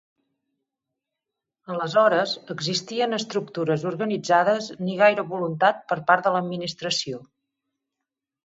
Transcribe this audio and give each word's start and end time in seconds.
Aleshores, 1.73 2.33
existien 2.55 3.13
estructures 3.19 3.85
organitzades 3.91 4.71
ni 4.87 4.97
gaire 5.03 5.27
voluntat 5.37 5.87
per 5.93 5.99
part 6.09 6.27
de 6.29 6.33
l'Administració. 6.39 7.25